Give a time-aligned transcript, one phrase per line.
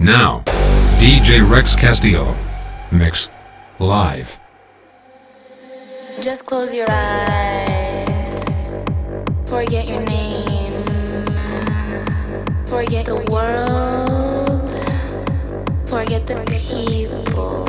[0.00, 0.42] Now,
[0.96, 2.34] DJ Rex Castillo.
[2.90, 3.30] Mix.
[3.78, 4.38] Live.
[6.22, 8.82] Just close your eyes.
[9.44, 10.84] Forget your name.
[12.64, 14.70] Forget the world.
[15.86, 17.66] Forget the people.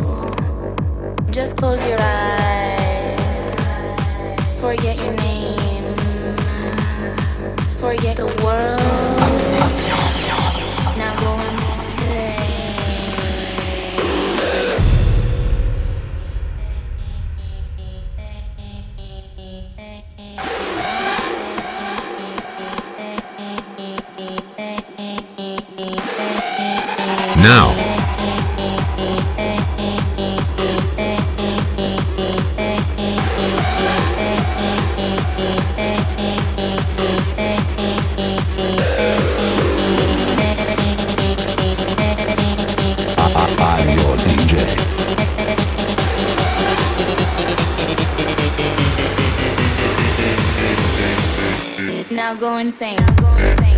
[1.32, 3.60] Just close your eyes.
[4.62, 5.98] Forget your name.
[7.82, 8.80] Forget the world.
[10.30, 10.41] Now
[27.42, 27.82] Now.
[52.12, 52.96] Now go insane.
[52.98, 53.71] Now go insane.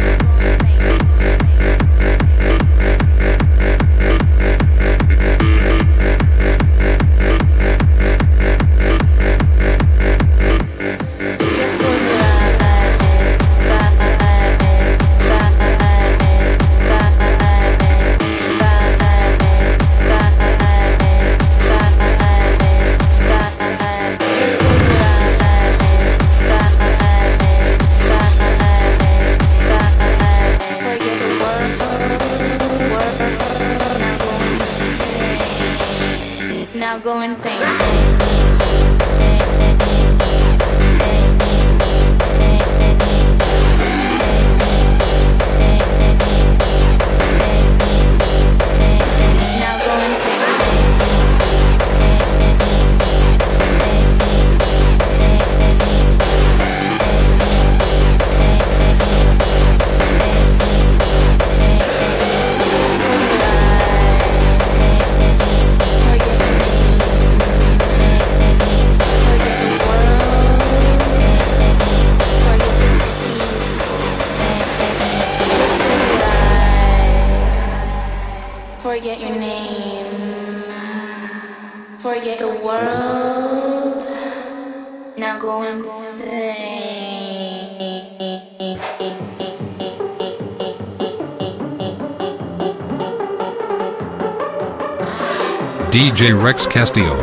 [95.93, 97.15] DJ Rex Castillo.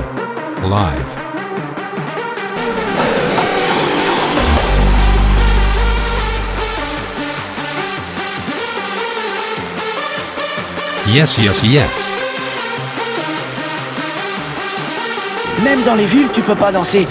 [0.62, 1.10] Live.
[11.08, 11.90] Yes, yes, yes.
[15.64, 17.08] Même dans les villes, tu peux pas danser.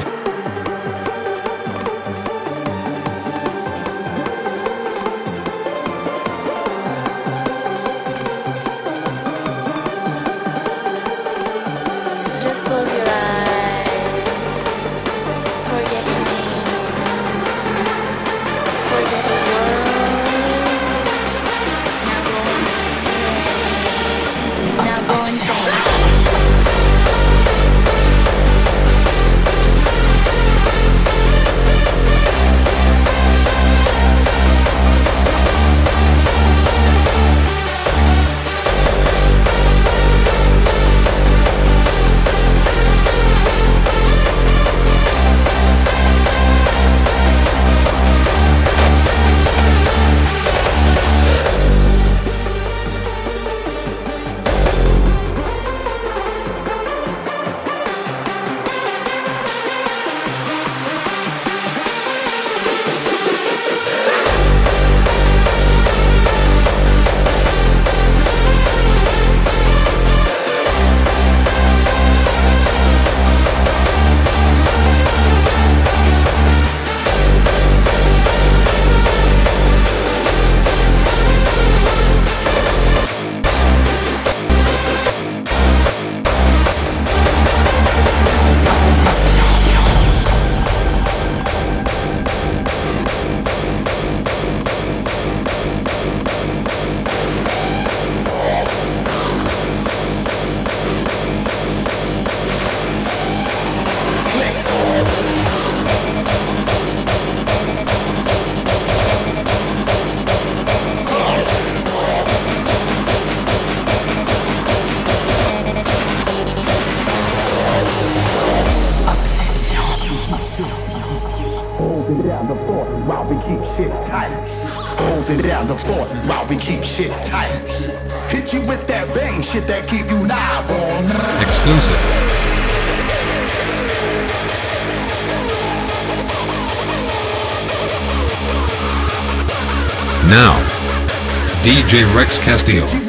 [142.20, 143.09] Rex Castillo.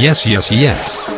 [0.00, 1.09] Yes, yes, yes.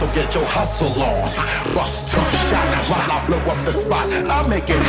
[0.00, 1.28] so get your hustle on.
[1.74, 4.08] Bust tough shot while I blow up the spot.
[4.08, 4.80] I make it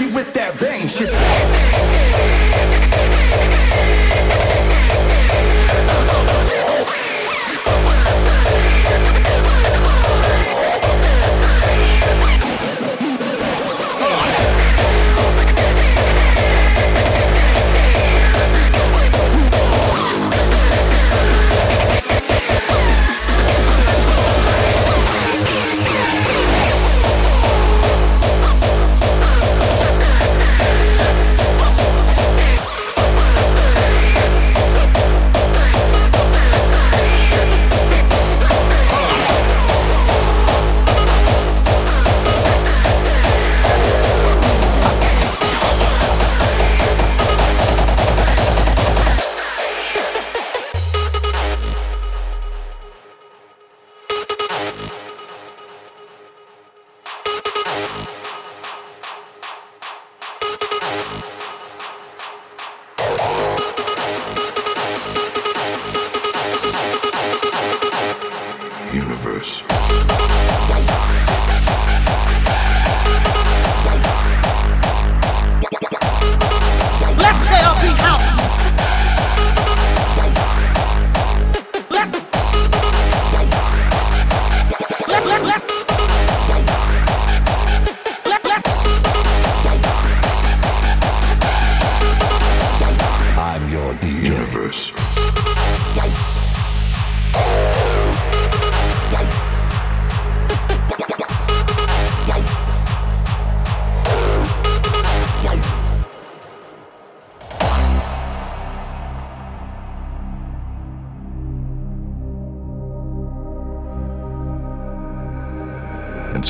[0.00, 1.10] you with that bang shit.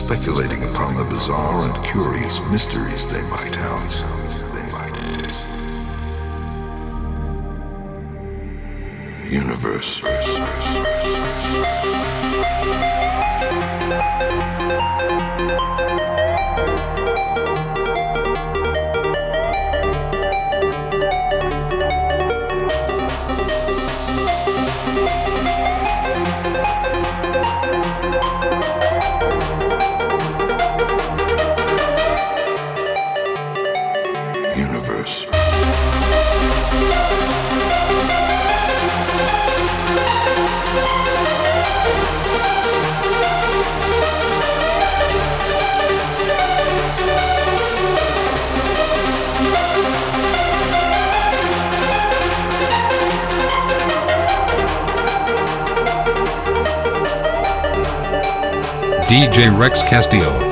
[0.06, 4.04] Speculating upon the bizarre and curious mysteries they might house.
[4.54, 4.94] They might.
[9.28, 10.02] Universe.
[10.02, 10.96] Universe.
[59.08, 60.45] DJ Rex Castillo.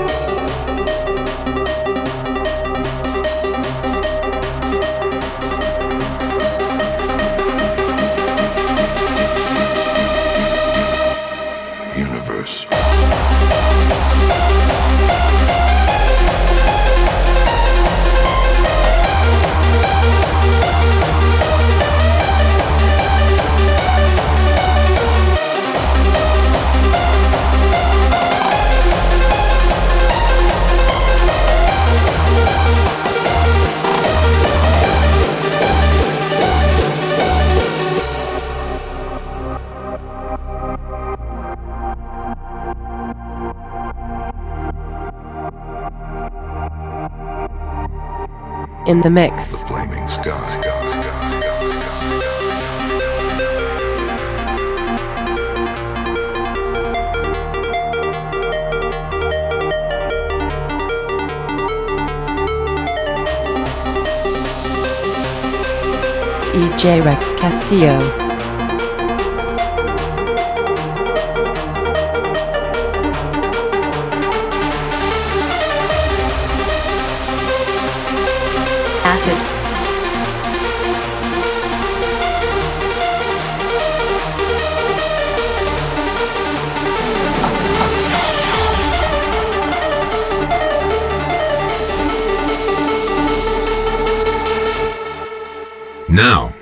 [48.95, 49.61] In the mix.
[49.65, 50.61] Flaming sky.
[66.53, 68.24] DJ Rex Castillo.
[96.09, 96.54] Now,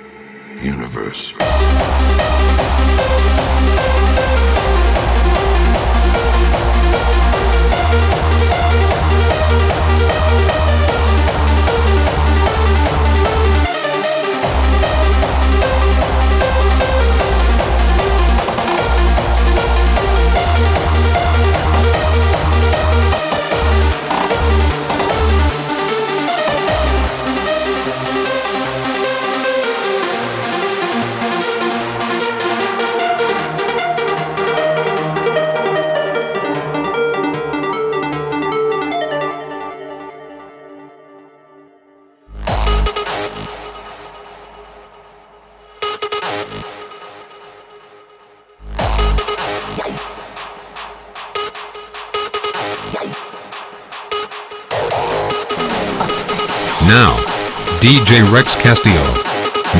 [58.33, 59.03] Rex Castillo.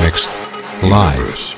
[0.03, 0.27] Mix.
[0.83, 1.52] Live.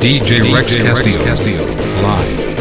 [0.00, 1.64] DJ Rex Castillo.
[2.02, 2.57] Live.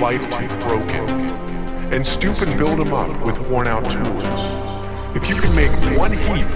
[0.00, 1.08] Life to broken,
[1.92, 4.24] and stoop and build them up with worn out tools,
[5.16, 6.46] if you can make one heap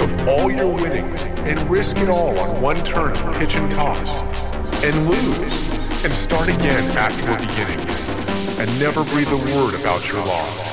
[0.00, 4.22] of all your winnings and risk it all on one turn of pitch and toss,
[4.82, 7.80] and lose, and start again at your beginning,
[8.58, 10.65] and never breathe a word about your loss.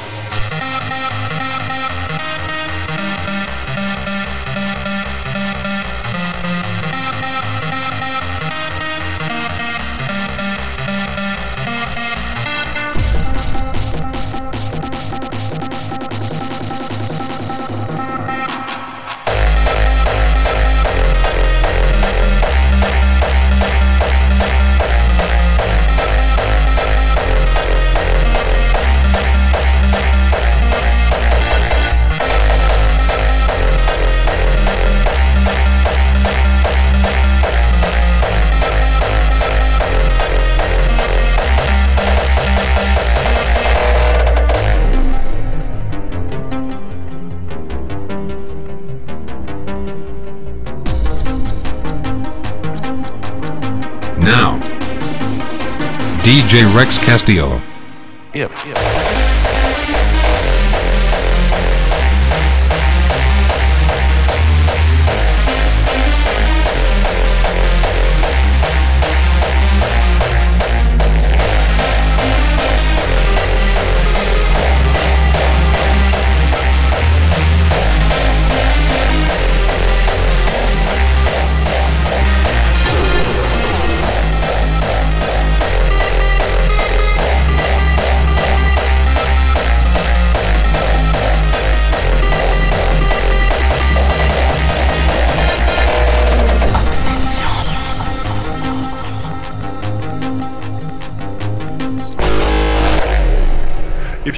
[56.54, 57.60] DJ Rex Castillo.
[58.32, 58.68] If.
[58.68, 58.83] If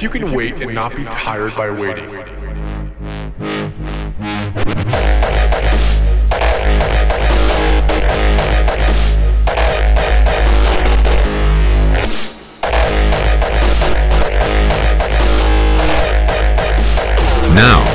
[0.06, 2.08] you can wait and not be tired by waiting,
[17.52, 17.85] Now.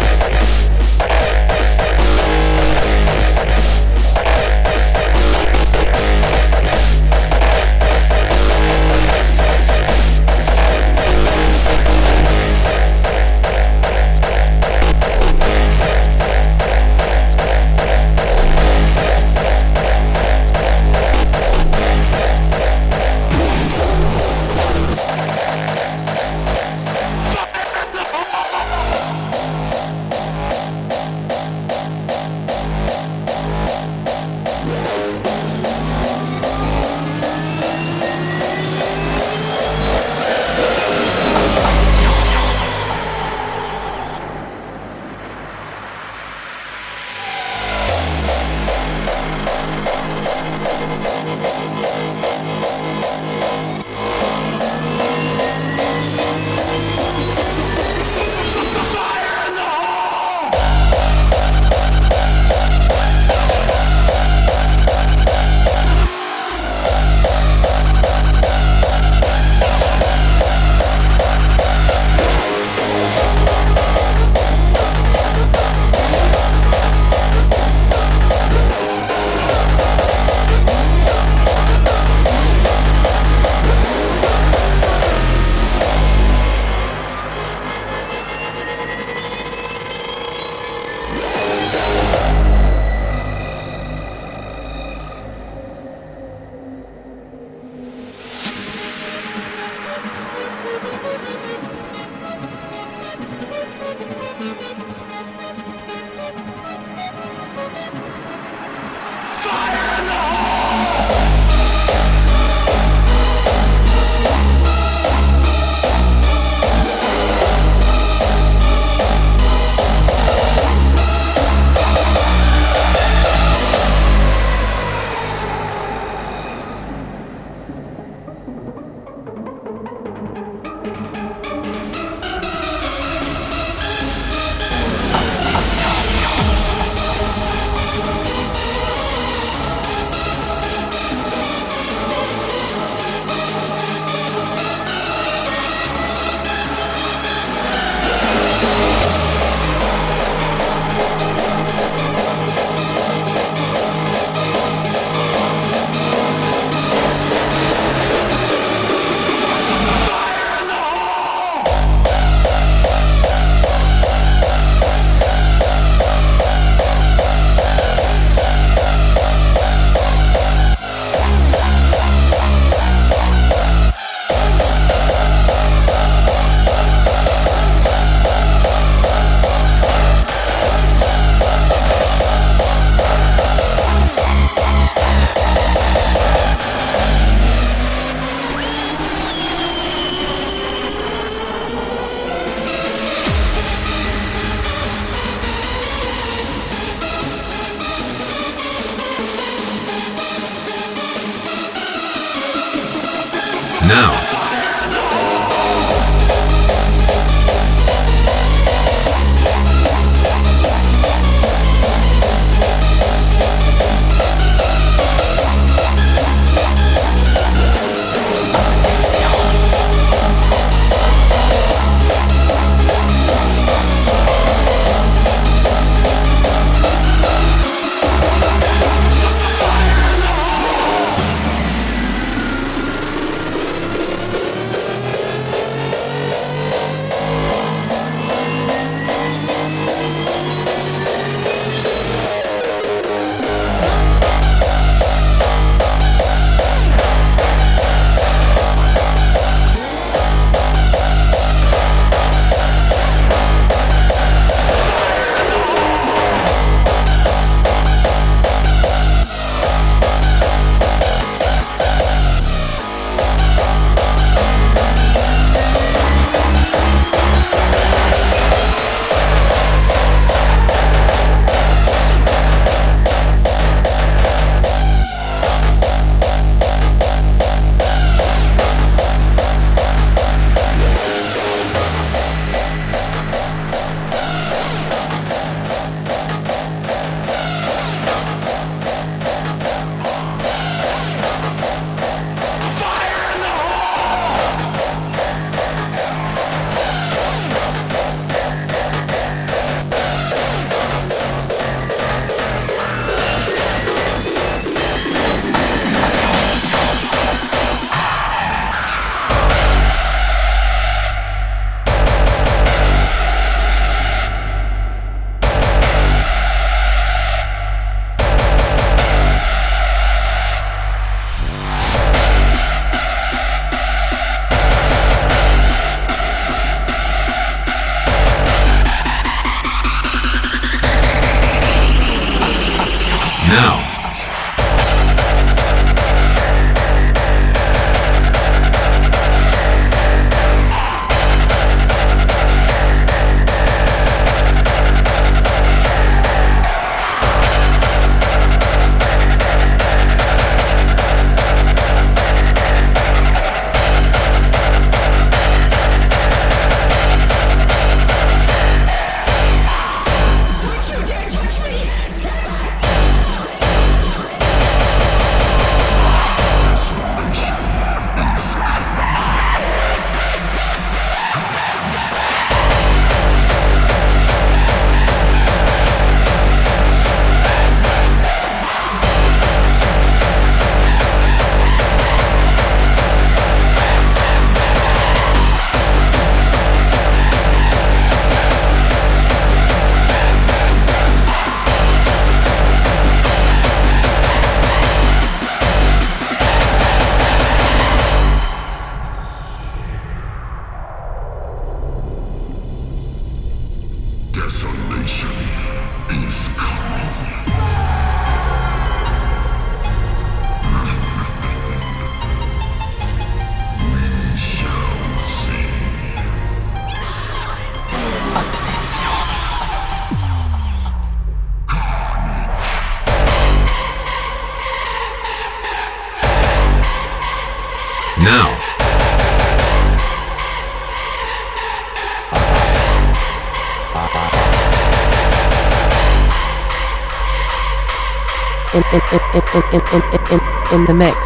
[439.54, 440.40] In, in, in, in,
[440.74, 441.18] in, the mix.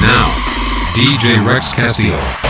[0.00, 0.28] Now.
[0.94, 2.49] DJ Rex Castillo.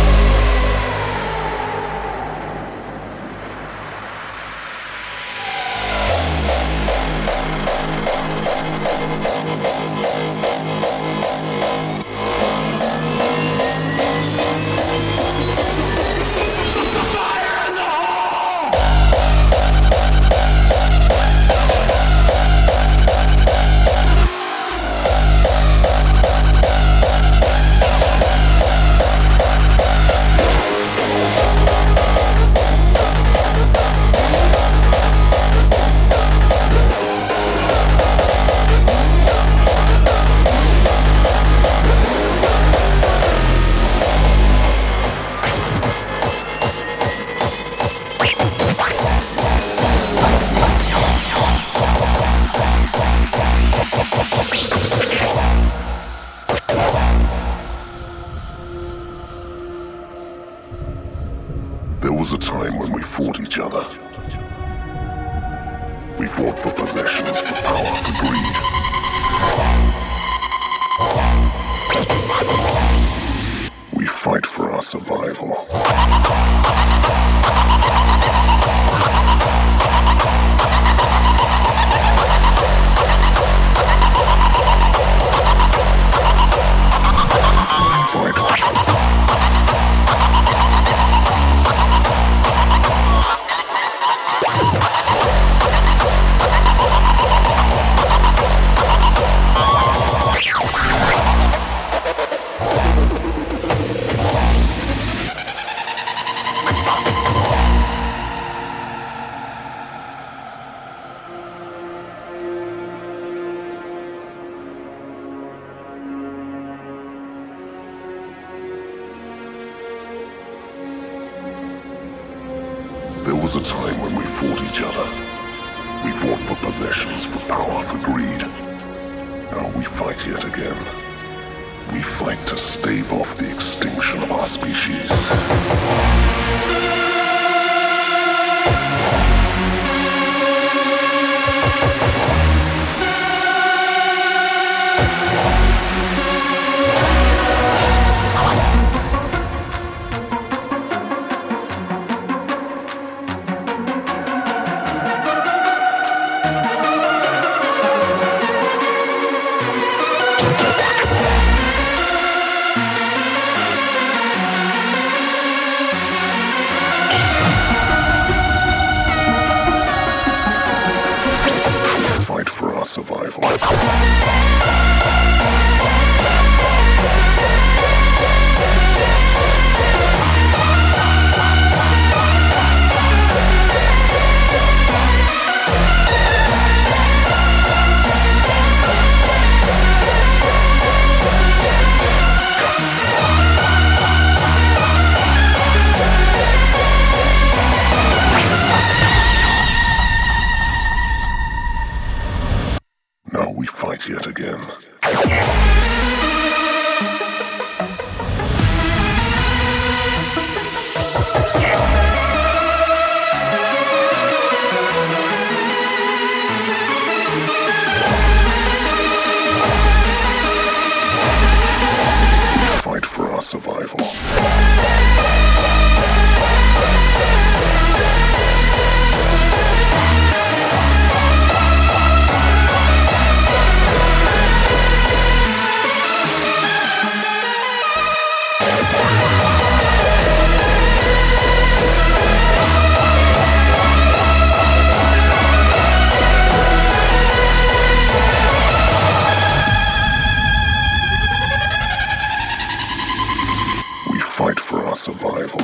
[254.41, 255.61] Fight for our survival.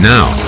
[0.00, 0.47] Now,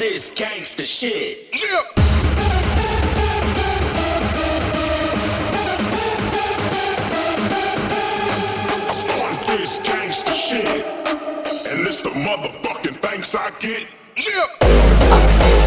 [0.00, 1.54] this gangster shit.
[1.62, 1.99] Yeah.
[13.32, 13.86] I get.
[14.16, 15.59] Yeah.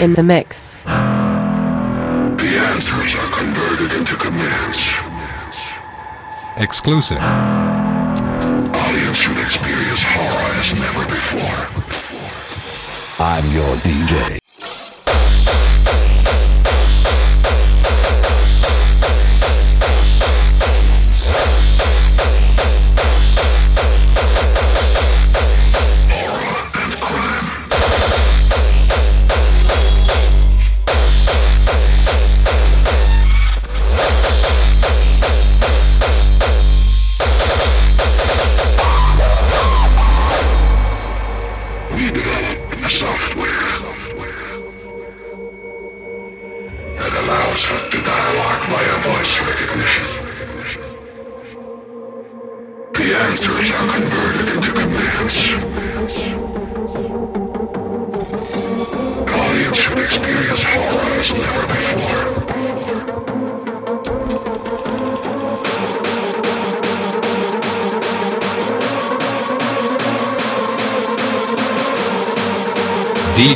[0.00, 0.76] in the mix.
[0.76, 0.90] The
[2.72, 4.96] answers are converted into commands.
[6.56, 7.18] Exclusive.
[7.18, 11.68] Audience should experience horror as never before.
[13.24, 14.39] I'm your DJ.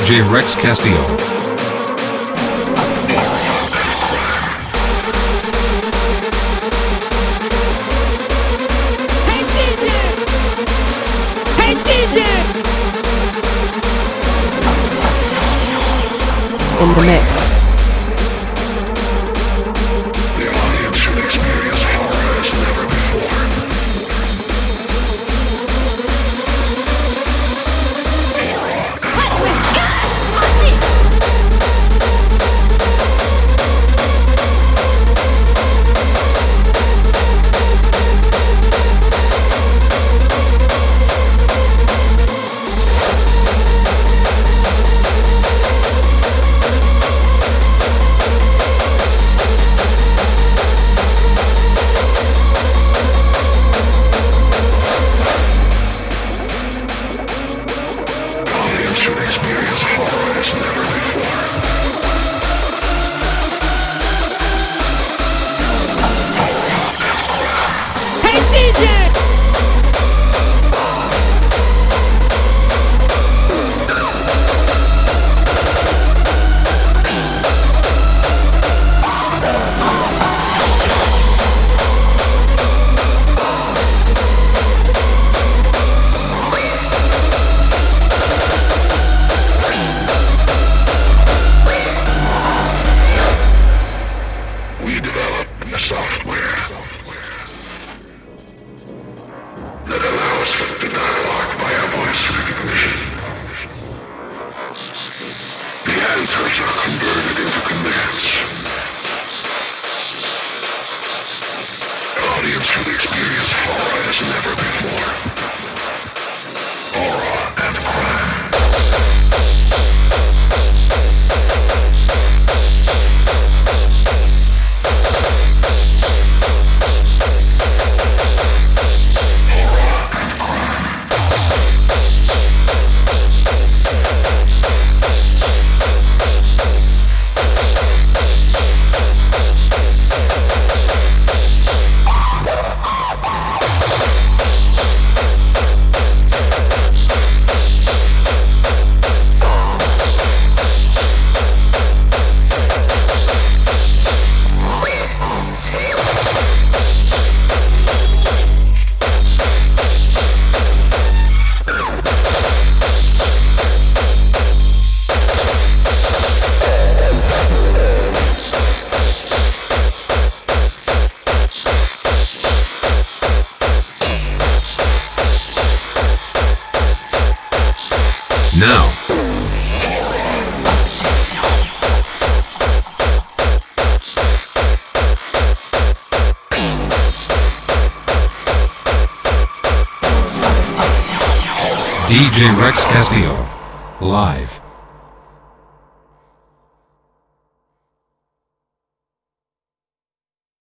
[0.05, 1.24] DJ Rex Castillo.